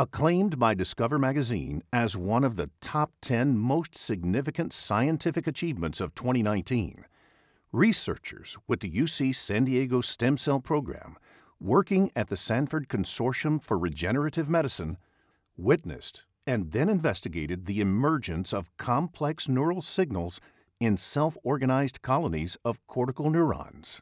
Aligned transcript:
Acclaimed 0.00 0.58
by 0.58 0.72
Discover 0.72 1.18
magazine 1.18 1.82
as 1.92 2.16
one 2.16 2.42
of 2.42 2.56
the 2.56 2.70
top 2.80 3.12
10 3.20 3.58
most 3.58 3.94
significant 3.94 4.72
scientific 4.72 5.46
achievements 5.46 6.00
of 6.00 6.14
2019, 6.14 7.04
researchers 7.70 8.56
with 8.66 8.80
the 8.80 8.90
UC 8.90 9.34
San 9.34 9.64
Diego 9.64 10.00
Stem 10.00 10.38
Cell 10.38 10.58
Program, 10.58 11.18
working 11.60 12.10
at 12.16 12.28
the 12.28 12.36
Sanford 12.38 12.88
Consortium 12.88 13.62
for 13.62 13.76
Regenerative 13.76 14.48
Medicine, 14.48 14.96
witnessed 15.58 16.24
and 16.46 16.72
then 16.72 16.88
investigated 16.88 17.66
the 17.66 17.82
emergence 17.82 18.54
of 18.54 18.74
complex 18.78 19.50
neural 19.50 19.82
signals 19.82 20.40
in 20.80 20.96
self 20.96 21.36
organized 21.44 22.00
colonies 22.00 22.56
of 22.64 22.80
cortical 22.86 23.28
neurons. 23.28 24.00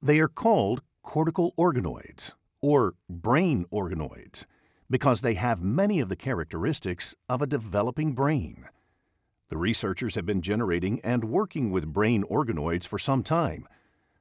They 0.00 0.20
are 0.20 0.28
called 0.28 0.84
cortical 1.02 1.52
organoids, 1.58 2.30
or 2.62 2.94
brain 3.10 3.66
organoids, 3.72 4.44
because 4.90 5.20
they 5.20 5.34
have 5.34 5.62
many 5.62 6.00
of 6.00 6.08
the 6.08 6.16
characteristics 6.16 7.14
of 7.28 7.42
a 7.42 7.46
developing 7.46 8.14
brain. 8.14 8.68
The 9.48 9.56
researchers 9.56 10.14
have 10.16 10.26
been 10.26 10.42
generating 10.42 11.00
and 11.04 11.24
working 11.24 11.70
with 11.70 11.92
brain 11.92 12.24
organoids 12.24 12.86
for 12.86 12.98
some 12.98 13.22
time, 13.22 13.68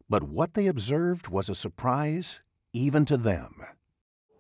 but 0.09 0.23
what 0.23 0.53
they 0.53 0.67
observed 0.67 1.27
was 1.29 1.49
a 1.49 1.55
surprise 1.55 2.41
even 2.73 3.05
to 3.05 3.17
them. 3.17 3.55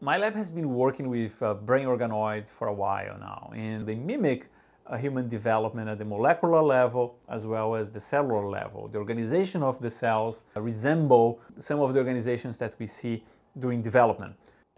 My 0.01 0.17
lab 0.17 0.35
has 0.35 0.51
been 0.51 0.69
working 0.69 1.09
with 1.09 1.41
uh, 1.41 1.53
brain 1.53 1.87
organoids 1.87 2.49
for 2.49 2.67
a 2.67 2.73
while 2.73 3.17
now, 3.17 3.51
and 3.55 3.87
they 3.87 3.95
mimic 3.95 4.49
uh, 4.87 4.97
human 4.97 5.27
development 5.27 5.89
at 5.89 5.97
the 5.97 6.05
molecular 6.05 6.61
level 6.61 7.17
as 7.29 7.47
well 7.47 7.75
as 7.75 7.89
the 7.89 7.99
cellular 7.99 8.47
level. 8.47 8.87
The 8.87 8.99
organization 8.99 9.63
of 9.63 9.79
the 9.79 9.89
cells 9.89 10.43
resemble 10.55 11.39
some 11.57 11.79
of 11.79 11.93
the 11.93 11.99
organizations 11.99 12.57
that 12.59 12.75
we 12.77 12.85
see 12.87 13.23
during 13.57 13.81
development. 13.81 14.35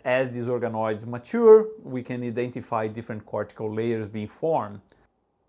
As 0.08 0.34
these 0.34 0.46
organoids 0.46 1.06
mature, 1.06 1.68
we 1.84 2.02
can 2.02 2.24
identify 2.24 2.88
different 2.88 3.26
cortical 3.26 3.70
layers 3.70 4.08
being 4.08 4.30
formed. 4.30 4.80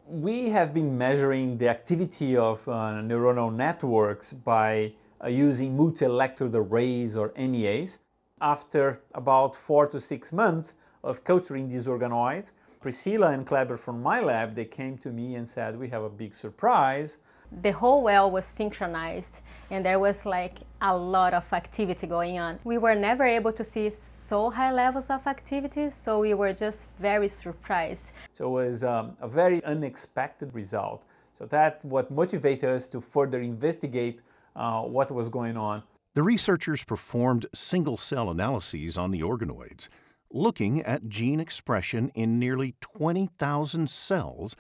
We 0.05 0.49
have 0.49 0.75
been 0.75 0.99
measuring 0.99 1.59
the 1.59 1.69
activity 1.69 2.37
of 2.37 2.67
uh, 2.67 2.73
neuronal 3.05 3.55
networks 3.55 4.33
by 4.33 4.95
uh, 5.23 5.29
using 5.29 5.77
multi-electrode 5.77 6.57
arrays 6.57 7.15
or 7.15 7.33
MEAs. 7.39 8.01
After 8.41 9.01
about 9.15 9.55
four 9.55 9.87
to 9.87 10.01
six 10.01 10.33
months 10.33 10.75
of 11.05 11.23
culturing 11.23 11.69
these 11.69 11.87
organoids, 11.87 12.53
Priscilla 12.81 13.31
and 13.31 13.47
Cleber 13.47 13.79
from 13.79 14.03
my 14.03 14.21
lab, 14.21 14.57
they 14.57 14.65
came 14.65 14.99
to 14.99 15.11
me 15.11 15.37
and 15.37 15.49
said, 15.49 15.79
we 15.79 15.89
have 15.91 16.03
a 16.03 16.11
big 16.11 16.35
surprise. 16.35 17.19
The 17.51 17.73
whole 17.73 18.03
well 18.03 18.31
was 18.31 18.45
synchronized 18.45 19.41
and 19.71 19.85
there 19.85 19.99
was 19.99 20.25
like 20.27 20.59
a 20.81 20.97
lot 20.97 21.35
of 21.35 21.53
activity 21.53 22.07
going 22.07 22.39
on. 22.39 22.59
We 22.65 22.79
were 22.79 22.95
never 22.95 23.25
able 23.25 23.53
to 23.53 23.65
see 23.65 23.91
so 23.91 24.51
high 24.51 24.73
levels 24.73 25.11
of 25.11 25.27
activity, 25.27 25.91
so 25.91 26.21
we 26.21 26.35
were 26.35 26.53
just 26.53 26.89
very 26.99 27.29
surprised. 27.29 28.13
So 28.33 28.47
it 28.47 28.65
was 28.65 28.85
um, 28.85 29.17
a 29.21 29.29
very 29.29 29.63
unexpected 29.65 30.55
result. 30.55 31.05
So 31.39 31.47
that 31.47 31.85
what 31.85 32.11
motivated 32.11 32.69
us 32.69 32.89
to 32.91 33.01
further 33.01 33.41
investigate 33.41 34.21
uh, 34.57 34.83
what 34.83 35.11
was 35.11 35.29
going 35.29 35.57
on. 35.57 35.83
The 36.15 36.23
researchers 36.23 36.83
performed 36.83 37.47
single 37.55 37.97
cell 37.97 38.31
analyses 38.31 38.99
on 38.99 39.11
the 39.11 39.21
organoids, 39.21 39.89
looking 40.31 40.83
at 40.83 41.09
gene 41.09 41.39
expression 41.39 42.11
in 42.15 42.39
nearly 42.39 42.75
20,000 42.81 43.89
cells 43.89 44.57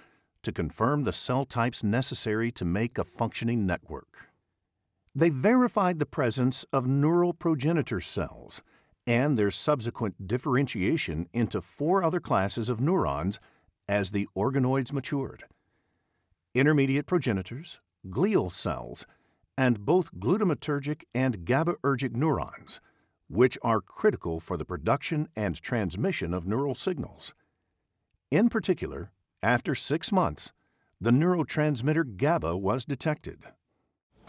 to 0.48 0.52
confirm 0.52 1.04
the 1.04 1.12
cell 1.12 1.44
types 1.44 1.84
necessary 1.84 2.50
to 2.50 2.64
make 2.64 2.96
a 2.96 3.04
functioning 3.04 3.66
network. 3.66 4.30
They 5.14 5.28
verified 5.28 5.98
the 5.98 6.06
presence 6.06 6.64
of 6.72 6.86
neural 6.86 7.34
progenitor 7.34 8.00
cells 8.00 8.62
and 9.06 9.36
their 9.36 9.50
subsequent 9.50 10.26
differentiation 10.26 11.28
into 11.34 11.60
four 11.60 12.02
other 12.02 12.18
classes 12.18 12.70
of 12.70 12.80
neurons 12.80 13.38
as 13.86 14.10
the 14.10 14.26
organoids 14.34 14.90
matured 14.90 15.44
intermediate 16.54 17.04
progenitors, 17.06 17.78
glial 18.08 18.50
cells, 18.50 19.04
and 19.58 19.84
both 19.84 20.14
glutamatergic 20.14 21.02
and 21.14 21.40
GABAergic 21.40 22.16
neurons, 22.16 22.80
which 23.28 23.58
are 23.62 23.82
critical 23.82 24.40
for 24.40 24.56
the 24.56 24.64
production 24.64 25.28
and 25.36 25.60
transmission 25.60 26.32
of 26.32 26.46
neural 26.46 26.74
signals. 26.74 27.34
In 28.30 28.48
particular, 28.48 29.12
after 29.42 29.74
six 29.74 30.10
months, 30.10 30.52
the 31.00 31.10
neurotransmitter 31.10 32.16
GABA 32.16 32.56
was 32.56 32.84
detected. 32.84 33.38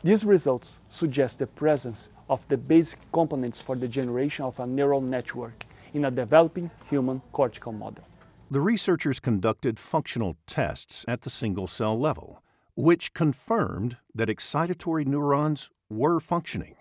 These 0.04 0.24
results 0.24 0.80
suggest 0.90 1.40
the 1.40 1.48
presence 1.48 2.10
of 2.30 2.48
the 2.48 2.58
basic 2.58 3.00
components 3.12 3.62
for 3.62 3.76
the 3.76 3.88
generation 3.88 4.46
of 4.46 4.60
a 4.60 4.68
neural 4.68 5.02
network 5.02 5.66
in 5.94 6.06
a 6.06 6.12
developing 6.12 6.70
human 6.90 7.22
cortical 7.32 7.72
model. 7.72 8.04
The 8.52 8.62
researchers 8.62 9.20
conducted 9.20 9.80
functional 9.80 10.38
tests 10.48 11.06
at 11.08 11.22
the 11.22 11.30
single 11.30 11.68
cell 11.68 12.00
level 12.00 12.42
which 12.80 13.14
confirmed 13.14 13.98
that 14.16 14.30
excitatory 14.30 15.06
neurons 15.06 15.70
were 15.90 16.18
functioning, 16.22 16.78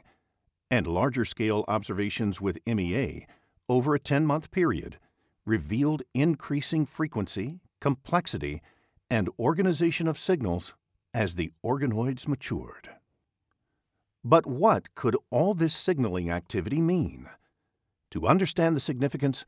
and 0.71 0.87
larger 0.87 1.25
scale 1.25 1.65
observations 1.66 2.41
with 2.41 2.60
MEA 2.69 3.27
over 3.69 3.97
a 3.97 3.99
10 3.99 4.25
month 4.25 4.53
period 4.53 4.99
revealed 5.45 6.05
increasing 6.15 6.87
frequency, 6.87 7.59
complexity, 7.81 8.62
and 9.11 9.28
organization 9.39 10.06
of 10.06 10.19
signals 10.19 10.75
as 11.15 11.34
the 11.34 11.53
organoids 11.65 12.28
matured. 12.28 12.91
But 14.25 14.47
what 14.47 14.94
could 14.94 15.16
all 15.31 15.55
this 15.55 15.75
signaling 15.75 16.31
activity 16.31 16.81
mean? 16.81 17.28
To 18.11 18.27
understand 18.27 18.75
the 18.75 18.81
significance, 18.81 19.44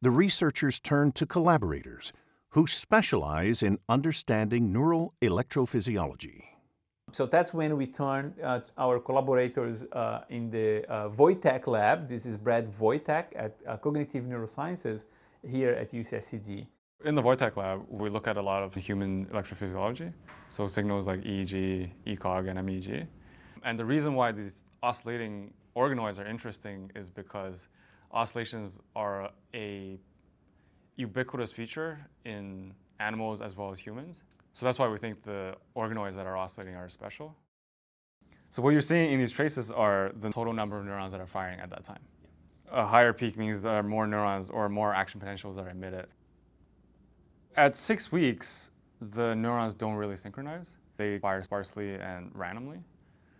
the 0.00 0.10
researchers 0.10 0.80
turned 0.80 1.14
to 1.16 1.26
collaborators 1.26 2.12
who 2.50 2.66
specialize 2.66 3.62
in 3.62 3.78
understanding 3.88 4.72
neural 4.72 5.14
electrophysiology. 5.20 6.44
So 7.12 7.26
that's 7.26 7.52
when 7.54 7.76
we 7.76 7.86
turned 7.86 8.34
uh, 8.42 8.60
our 8.78 8.98
collaborators 8.98 9.84
uh, 9.92 10.22
in 10.28 10.50
the 10.50 10.84
uh, 10.88 11.08
Voytek 11.08 11.66
lab. 11.66 12.08
This 12.08 12.26
is 12.26 12.36
Brad 12.36 12.70
Voytek 12.72 13.26
at 13.36 13.56
uh, 13.66 13.76
Cognitive 13.76 14.24
Neurosciences 14.24 15.06
here 15.46 15.70
at 15.72 15.90
UCSD. 15.90 16.66
In 17.04 17.14
the 17.14 17.22
Voytek 17.22 17.54
lab, 17.58 17.84
we 17.90 18.08
look 18.08 18.26
at 18.26 18.38
a 18.38 18.42
lot 18.42 18.62
of 18.62 18.74
human 18.74 19.26
electrophysiology, 19.26 20.10
so 20.48 20.66
signals 20.66 21.06
like 21.06 21.20
EEG, 21.20 21.90
ECOG, 22.06 22.48
and 22.48 22.64
MEG. 22.64 23.06
And 23.62 23.78
the 23.78 23.84
reason 23.84 24.14
why 24.14 24.32
these 24.32 24.64
oscillating 24.82 25.52
organoids 25.76 26.18
are 26.18 26.26
interesting 26.26 26.90
is 26.94 27.10
because 27.10 27.68
oscillations 28.10 28.80
are 28.96 29.30
a 29.52 30.00
ubiquitous 30.96 31.52
feature 31.52 31.98
in 32.24 32.72
animals 33.00 33.42
as 33.42 33.54
well 33.54 33.70
as 33.70 33.78
humans. 33.78 34.22
So 34.54 34.64
that's 34.64 34.78
why 34.78 34.88
we 34.88 34.96
think 34.96 35.20
the 35.20 35.56
organoids 35.76 36.14
that 36.14 36.24
are 36.24 36.38
oscillating 36.38 36.74
are 36.74 36.88
special. 36.88 37.36
So 38.48 38.62
what 38.62 38.70
you're 38.70 38.80
seeing 38.80 39.12
in 39.12 39.18
these 39.18 39.32
traces 39.32 39.70
are 39.70 40.10
the 40.20 40.30
total 40.30 40.54
number 40.54 40.78
of 40.78 40.86
neurons 40.86 41.12
that 41.12 41.20
are 41.20 41.26
firing 41.26 41.60
at 41.60 41.68
that 41.68 41.84
time. 41.84 42.00
A 42.72 42.86
higher 42.86 43.12
peak 43.12 43.36
means 43.36 43.60
there 43.60 43.74
are 43.74 43.82
more 43.82 44.06
neurons 44.06 44.48
or 44.48 44.70
more 44.70 44.94
action 44.94 45.20
potentials 45.20 45.56
that 45.56 45.66
are 45.66 45.70
emitted. 45.70 46.06
At 47.56 47.76
six 47.76 48.10
weeks, 48.10 48.72
the 49.00 49.36
neurons 49.36 49.74
don't 49.74 49.94
really 49.94 50.16
synchronize. 50.16 50.74
They 50.96 51.20
fire 51.20 51.40
sparsely 51.44 51.94
and 51.94 52.32
randomly. 52.34 52.78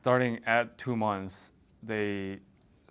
Starting 0.03 0.39
at 0.47 0.79
two 0.79 0.95
months, 0.95 1.51
they 1.83 2.39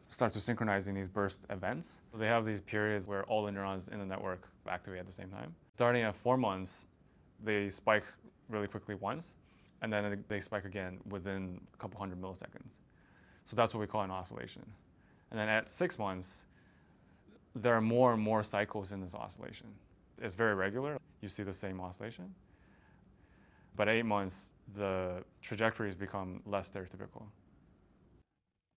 start 0.10 0.34
to 0.34 0.42
synchronize 0.42 0.90
in 0.90 0.96
these 0.96 1.08
burst 1.08 1.40
events. 1.50 2.02
They 2.14 2.28
have 2.28 2.44
these 2.44 2.60
periods 2.60 3.08
where 3.08 3.24
all 3.24 3.46
the 3.46 3.54
neurons 3.54 3.88
in 3.88 4.00
the 4.00 4.06
network 4.06 4.50
activate 4.68 5.00
at 5.00 5.06
the 5.06 5.14
same 5.14 5.30
time. 5.30 5.56
Starting 5.76 6.04
at 6.04 6.14
four 6.14 6.36
months, 6.36 6.88
they 7.42 7.70
spike 7.70 8.04
really 8.50 8.68
quickly 8.68 8.96
once, 8.96 9.34
and 9.82 9.94
then 9.94 10.26
they 10.28 10.42
spike 10.42 10.66
again 10.66 11.00
within 11.08 11.62
a 11.74 11.78
couple 11.78 12.00
hundred 12.00 12.22
milliseconds. 12.22 12.80
So 13.46 13.56
that's 13.56 13.74
what 13.74 13.80
we 13.80 13.88
call 13.88 14.02
an 14.02 14.12
oscillation. 14.12 14.64
And 15.32 15.40
then 15.40 15.48
at 15.48 15.70
six 15.70 15.98
months, 15.98 16.44
there 17.56 17.76
are 17.76 17.82
more 17.82 18.12
and 18.12 18.22
more 18.22 18.44
cycles 18.44 18.92
in 18.92 19.00
this 19.00 19.16
oscillation. 19.16 19.68
It's 20.22 20.36
very 20.36 20.54
regular. 20.54 20.98
You 21.24 21.30
see 21.30 21.44
the 21.44 21.54
same 21.54 21.80
oscillation. 21.80 22.36
But 23.78 23.88
eight 23.88 24.04
months, 24.04 24.52
the 24.76 25.24
trajectories 25.42 25.96
become 25.96 26.42
less 26.46 26.70
stereotypical. 26.70 27.24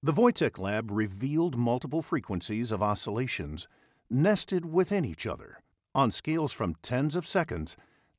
The 0.00 0.12
Voytek 0.12 0.56
lab 0.56 0.92
revealed 0.92 1.56
multiple 1.56 2.02
frequencies 2.02 2.70
of 2.70 2.84
oscillations 2.84 3.66
nested 4.08 4.64
within 4.64 5.04
each 5.04 5.26
other 5.26 5.58
on 5.92 6.12
scales 6.12 6.52
from 6.52 6.76
tens 6.82 7.16
of 7.16 7.26
seconds 7.26 7.76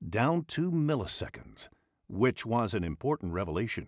down 0.10 0.44
to 0.50 0.72
milliseconds, 0.72 1.70
which 2.10 2.46
was 2.46 2.74
an 2.74 2.84
important 2.84 3.32
revelation. 3.32 3.88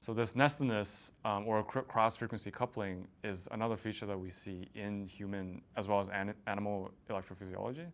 So 0.00 0.12
this 0.12 0.34
nestedness 0.34 1.12
um, 1.24 1.46
or 1.46 1.62
cross-frequency 1.64 2.50
coupling 2.50 3.08
is 3.24 3.48
another 3.52 3.78
feature 3.78 4.04
that 4.04 4.20
we 4.20 4.28
see 4.28 4.68
in 4.74 5.06
human 5.06 5.62
as 5.76 5.88
well 5.88 6.00
as 6.00 6.10
an 6.10 6.34
animal 6.46 6.90
electrophysiology. 7.08 7.86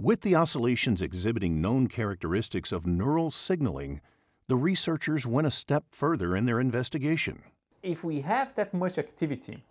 With 0.00 0.22
the 0.22 0.34
oscillations 0.34 1.02
exhibiting 1.02 1.60
known 1.60 1.86
characteristics 1.86 2.72
of 2.72 2.86
neural 2.86 3.30
signaling, 3.30 4.00
the 4.48 4.56
researchers 4.56 5.26
went 5.26 5.46
a 5.46 5.50
step 5.50 5.84
further 5.92 6.34
in 6.34 6.46
their 6.46 6.58
investigation 6.58 7.42
if 7.82 8.04
we 8.04 8.20
have 8.20 8.54
that 8.54 8.74
much 8.74 8.98
activity, 8.98 9.62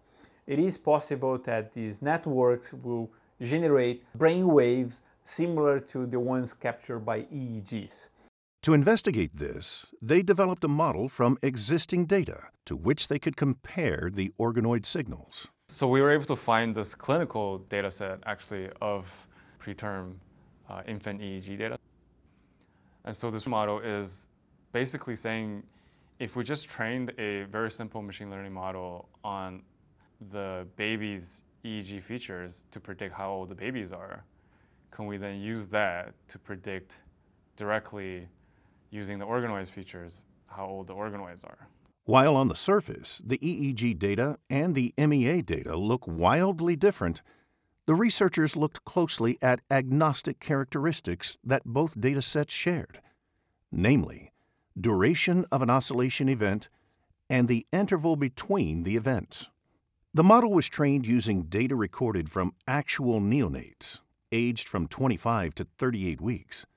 it 0.48 0.60
is 0.60 0.78
possible 0.78 1.38
that 1.40 1.74
these 1.74 2.02
networks 2.02 2.74
will 2.74 3.12
generate 3.42 4.04
brain 4.16 4.48
waves 4.48 5.02
similar 5.24 5.80
to 5.80 6.06
the 6.06 6.20
ones 6.20 6.54
captured 6.54 7.00
by 7.00 7.22
EEGs. 7.24 8.10
To 8.64 8.74
investigate 8.74 9.38
this, 9.38 9.86
they 10.02 10.22
developed 10.22 10.64
a 10.64 10.68
model 10.68 11.08
from 11.08 11.38
existing 11.42 12.06
data 12.08 12.48
to 12.66 12.76
which 12.76 13.08
they 13.08 13.20
could 13.20 13.38
compare 13.38 14.10
the 14.12 14.34
organoid 14.40 14.86
signals. 14.86 15.48
So 15.70 15.88
we 15.88 16.02
were 16.02 16.12
able 16.12 16.26
to 16.26 16.36
find 16.36 16.76
this 16.76 16.96
clinical 16.96 17.60
data 17.60 17.92
set 17.92 18.20
actually 18.26 18.70
of 18.82 19.28
preterm 19.60 20.16
uh, 20.70 20.82
infant 20.88 21.22
EEG 21.22 21.58
data. 21.58 21.78
And 23.06 23.16
so 23.16 23.30
this 23.32 23.48
model 23.48 23.80
is 23.80 24.28
basically 24.72 25.16
saying 25.16 25.64
if 26.20 26.36
we 26.36 26.44
just 26.44 26.70
trained 26.70 27.14
a 27.18 27.44
very 27.44 27.72
simple 27.72 28.02
machine 28.02 28.30
learning 28.30 28.54
model 28.54 29.08
on 29.24 29.64
the 30.30 30.68
baby's 30.76 31.44
EEG 31.64 32.02
features 32.04 32.66
to 32.72 32.80
predict 32.80 33.14
how 33.16 33.32
old 33.32 33.50
the 33.50 33.56
babies 33.56 33.94
are, 33.94 34.24
can 34.92 35.06
we 35.06 35.18
then 35.18 35.40
use 35.40 35.68
that 35.68 36.14
to 36.28 36.38
predict 36.38 36.98
directly 37.56 38.28
using 38.92 39.18
the 39.18 39.26
organoids 39.26 39.70
features 39.70 40.26
how 40.48 40.66
old 40.66 40.88
the 40.88 40.94
organoids 40.94 41.44
are? 41.46 41.68
While 42.06 42.36
on 42.36 42.48
the 42.48 42.56
surface, 42.56 43.22
the 43.24 43.38
EEG 43.38 44.00
data 44.00 44.40
and 44.50 44.74
the 44.74 44.94
MEA 44.98 45.42
data 45.42 45.78
look 45.78 46.08
wildly 46.08 46.76
different, 46.76 47.22
the 47.90 47.96
researchers 47.96 48.56
looked 48.56 48.86
closely 48.86 49.40
at 49.42 49.62
agnostic 49.72 50.40
characteristics 50.40 51.40
that 51.44 51.64
both 51.66 52.00
datasets 52.00 52.52
shared, 52.52 53.02
namely, 53.72 54.32
duration 54.80 55.44
of 55.52 55.64
an 55.64 55.72
oscillation 55.72 56.30
event 56.30 56.70
and 57.32 57.48
the 57.48 57.66
interval 57.72 58.16
between 58.16 58.84
the 58.84 58.96
events. 58.96 59.48
The 60.14 60.24
model 60.24 60.54
was 60.54 60.70
trained 60.70 61.08
using 61.08 61.46
data 61.46 61.76
recorded 61.76 62.30
from 62.30 62.54
actual 62.68 63.20
neonates, 63.20 64.02
aged 64.32 64.68
from 64.68 64.88
25 64.88 65.56
to 65.56 65.64
38 65.80 66.22
weeks. 66.22 66.68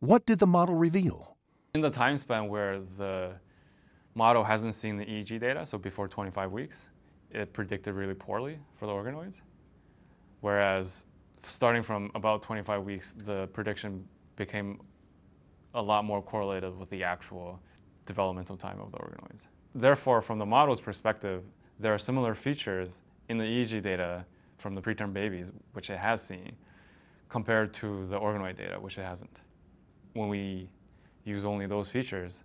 What 0.00 0.26
did 0.26 0.38
the 0.38 0.46
model 0.46 0.74
reveal? 0.74 1.38
In 1.74 1.80
the 1.80 1.88
time 1.88 2.18
span 2.18 2.48
where 2.48 2.78
the 2.78 3.36
model 4.14 4.44
hasn't 4.44 4.74
seen 4.74 4.98
the 4.98 5.06
EEG 5.06 5.40
data, 5.40 5.64
so 5.64 5.78
before 5.78 6.08
25 6.08 6.52
weeks, 6.52 6.88
it 7.30 7.54
predicted 7.54 7.94
really 7.94 8.12
poorly 8.12 8.58
for 8.74 8.84
the 8.84 8.92
organoids. 8.92 9.40
Whereas 10.40 11.06
starting 11.40 11.82
from 11.82 12.10
about 12.14 12.42
25 12.42 12.84
weeks, 12.84 13.14
the 13.16 13.48
prediction 13.48 14.06
became 14.36 14.80
a 15.74 15.82
lot 15.82 16.04
more 16.04 16.22
correlated 16.22 16.76
with 16.78 16.90
the 16.90 17.04
actual 17.04 17.60
developmental 18.04 18.56
time 18.56 18.80
of 18.80 18.92
the 18.92 18.98
organoids. 18.98 19.46
Therefore, 19.74 20.22
from 20.22 20.38
the 20.38 20.46
model's 20.46 20.80
perspective, 20.80 21.44
there 21.78 21.92
are 21.92 21.98
similar 21.98 22.34
features 22.34 23.02
in 23.28 23.36
the 23.36 23.44
EEG 23.44 23.82
data 23.82 24.24
from 24.58 24.74
the 24.74 24.80
preterm 24.80 25.12
babies, 25.12 25.52
which 25.72 25.90
it 25.90 25.98
has 25.98 26.22
seen, 26.22 26.56
compared 27.28 27.74
to 27.74 28.06
the 28.06 28.18
organoid 28.18 28.56
data, 28.56 28.80
which 28.80 28.98
it 28.98 29.04
hasn't. 29.04 29.40
When 30.14 30.28
we 30.28 30.70
use 31.24 31.44
only 31.44 31.66
those 31.66 31.88
features, 31.88 32.44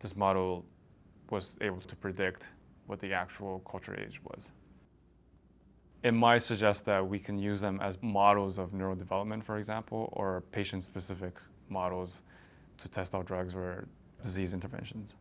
this 0.00 0.16
model 0.16 0.66
was 1.30 1.56
able 1.60 1.80
to 1.80 1.96
predict 1.96 2.48
what 2.86 3.00
the 3.00 3.12
actual 3.12 3.60
culture 3.60 3.98
age 3.98 4.20
was. 4.24 4.52
It 6.02 6.12
might 6.12 6.38
suggest 6.38 6.84
that 6.84 7.06
we 7.06 7.18
can 7.18 7.38
use 7.38 7.60
them 7.60 7.80
as 7.80 7.98
models 8.02 8.58
of 8.58 8.70
neurodevelopment, 8.70 9.42
for 9.42 9.58
example, 9.58 10.10
or 10.12 10.42
patient 10.52 10.82
specific 10.82 11.34
models 11.68 12.22
to 12.78 12.88
test 12.88 13.14
out 13.14 13.26
drugs 13.26 13.54
or 13.54 13.86
disease 14.22 14.54
interventions. 14.54 15.14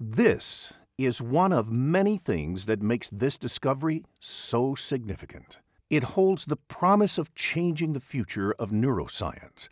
This 0.00 0.72
is 0.98 1.20
one 1.20 1.52
of 1.52 1.70
many 1.70 2.16
things 2.16 2.66
that 2.66 2.82
makes 2.82 3.10
this 3.10 3.36
discovery 3.38 4.04
so 4.20 4.74
significant. 4.74 5.58
It 5.90 6.04
holds 6.04 6.46
the 6.46 6.56
promise 6.56 7.18
of 7.18 7.34
changing 7.34 7.92
the 7.92 8.00
future 8.00 8.52
of 8.58 8.70
neuroscience 8.70 9.68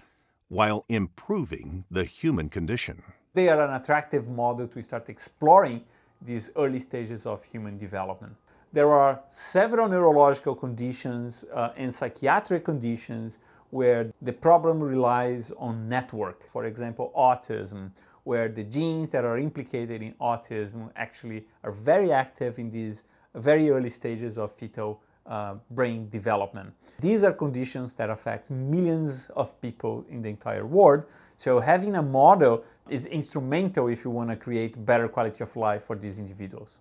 while 0.48 0.84
improving 0.88 1.84
the 1.90 2.04
human 2.04 2.48
condition. 2.48 3.02
They 3.34 3.48
are 3.48 3.62
an 3.62 3.80
attractive 3.80 4.28
model 4.28 4.68
to 4.68 4.82
start 4.82 5.08
exploring 5.08 5.84
these 6.20 6.50
early 6.56 6.78
stages 6.78 7.24
of 7.24 7.42
human 7.44 7.78
development. 7.78 8.36
There 8.74 8.90
are 8.90 9.20
several 9.28 9.86
neurological 9.86 10.54
conditions 10.54 11.44
uh, 11.52 11.72
and 11.76 11.92
psychiatric 11.92 12.64
conditions 12.64 13.38
where 13.68 14.10
the 14.22 14.32
problem 14.32 14.82
relies 14.82 15.52
on 15.58 15.90
network. 15.90 16.42
For 16.42 16.64
example, 16.64 17.12
autism, 17.14 17.90
where 18.24 18.48
the 18.48 18.64
genes 18.64 19.10
that 19.10 19.26
are 19.26 19.36
implicated 19.36 20.00
in 20.00 20.14
autism 20.14 20.90
actually 20.96 21.46
are 21.62 21.70
very 21.70 22.12
active 22.12 22.58
in 22.58 22.70
these 22.70 23.04
very 23.34 23.68
early 23.68 23.90
stages 23.90 24.38
of 24.38 24.52
fetal 24.52 25.02
uh, 25.26 25.56
brain 25.70 26.08
development. 26.08 26.72
These 26.98 27.24
are 27.24 27.32
conditions 27.32 27.92
that 27.94 28.08
affect 28.08 28.50
millions 28.50 29.28
of 29.36 29.60
people 29.60 30.06
in 30.08 30.22
the 30.22 30.30
entire 30.30 30.64
world. 30.64 31.04
So 31.36 31.60
having 31.60 31.96
a 31.96 32.02
model 32.02 32.64
is 32.88 33.04
instrumental 33.04 33.88
if 33.88 34.02
you 34.02 34.10
want 34.10 34.30
to 34.30 34.36
create 34.36 34.82
better 34.82 35.08
quality 35.08 35.44
of 35.44 35.54
life 35.56 35.82
for 35.82 35.94
these 35.94 36.18
individuals. 36.18 36.78